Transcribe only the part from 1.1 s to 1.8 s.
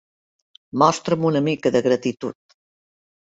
una mica